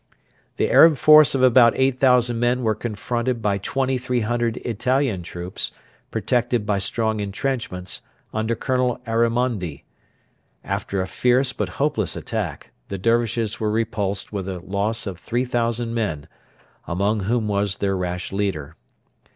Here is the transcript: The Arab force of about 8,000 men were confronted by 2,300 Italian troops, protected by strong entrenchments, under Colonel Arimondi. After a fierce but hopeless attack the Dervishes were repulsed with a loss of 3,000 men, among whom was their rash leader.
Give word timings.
The 0.57 0.71
Arab 0.71 0.97
force 0.97 1.35
of 1.35 1.43
about 1.43 1.73
8,000 1.75 2.39
men 2.39 2.63
were 2.63 2.73
confronted 2.73 3.39
by 3.39 3.59
2,300 3.59 4.57
Italian 4.65 5.21
troops, 5.21 5.71
protected 6.09 6.65
by 6.65 6.79
strong 6.79 7.19
entrenchments, 7.19 8.01
under 8.33 8.55
Colonel 8.55 8.99
Arimondi. 9.05 9.83
After 10.63 11.01
a 11.03 11.07
fierce 11.07 11.53
but 11.53 11.69
hopeless 11.77 12.15
attack 12.15 12.71
the 12.87 12.97
Dervishes 12.97 13.59
were 13.59 13.69
repulsed 13.69 14.33
with 14.33 14.49
a 14.49 14.57
loss 14.57 15.05
of 15.05 15.19
3,000 15.19 15.93
men, 15.93 16.27
among 16.87 17.19
whom 17.19 17.47
was 17.47 17.75
their 17.77 17.95
rash 17.95 18.31
leader. 18.31 18.75